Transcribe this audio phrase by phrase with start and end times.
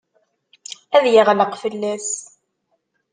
[0.95, 2.09] Ad yeɣleq fell-as.